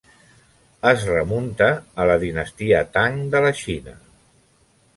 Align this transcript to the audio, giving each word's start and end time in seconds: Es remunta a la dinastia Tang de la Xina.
Es 0.91 1.03
remunta 1.09 1.67
a 2.05 2.09
la 2.11 2.17
dinastia 2.25 2.81
Tang 2.97 3.21
de 3.35 3.43
la 3.47 3.53
Xina. 3.61 3.95